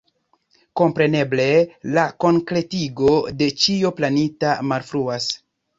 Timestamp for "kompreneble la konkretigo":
0.79-3.15